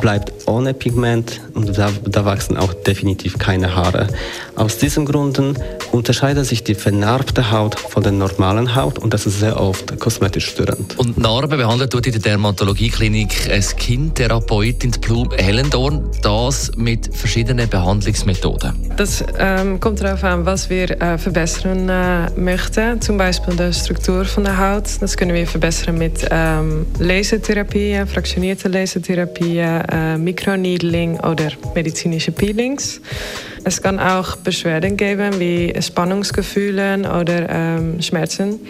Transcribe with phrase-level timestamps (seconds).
[0.00, 4.08] bleibt ohne Pigment und da, da, wachsen auch definitiv keine Haare.
[4.56, 5.56] Aus diesen Gründen
[5.94, 10.48] unterscheidet sich die vernarbte Haut von der normalen Haut und das ist sehr oft kosmetisch
[10.48, 10.98] störend.
[10.98, 18.74] Und Narben behandelt tut in der Dermatologieklinik eine Skin-Therapeutin Blum Hellendorn, das mit verschiedenen Behandlungsmethoden.
[18.96, 23.00] Das ähm, kommt darauf an, was wir äh, verbessern äh, möchten.
[23.00, 24.84] Zum Beispiel die Struktur von der Haut.
[25.00, 33.00] Das können wir verbessern mit ähm, Lasertherapie, fraktionierte Lasertherapie, äh, Mikroneedling oder medizinische Peelings.
[33.66, 38.60] Es kann auch Beschwerden geben wie Spannungsgefühle oder ähm, Schmerzen.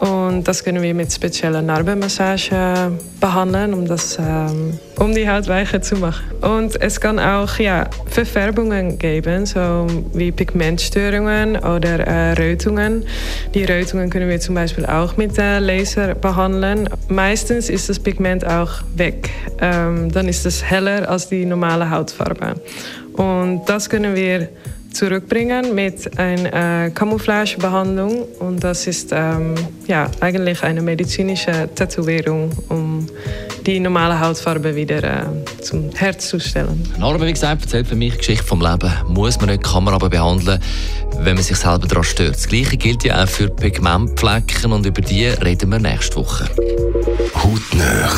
[0.00, 5.80] Und das können wir mit spezieller Narbenmassage behandeln, um, das, ähm, um die Haut weicher
[5.80, 6.24] zu machen.
[6.42, 13.06] Und es kann auch ja, Verfärbungen geben, so wie Pigmentstörungen oder äh, Rötungen.
[13.54, 16.90] Die Rötungen können wir zum Beispiel auch mit äh, Laser behandeln.
[17.08, 19.30] Meistens ist das Pigment auch weg.
[19.62, 22.56] Ähm, dann ist es heller als die normale Hautfarbe.
[23.14, 24.48] Und das können wir
[24.92, 28.22] zurückbringen mit einer äh, Camouflagebehandlung.
[28.38, 29.54] Und das ist ähm,
[29.86, 33.06] ja, eigentlich eine medizinische Tätowierung, um
[33.66, 35.24] die normale Hautfarbe wieder äh,
[35.62, 36.86] zum herzustellen.
[36.98, 38.92] Narbe, wie gesagt, erzählt für mich die Geschichte vom Leben.
[39.08, 40.60] Muss man nicht, kann man aber behandeln,
[41.18, 42.36] wenn man sich selber daran stört.
[42.36, 46.44] Das Gleiche gilt ja auch für Pigmentflecken und über die reden wir nächste Woche.
[47.34, 48.12] Hautnöch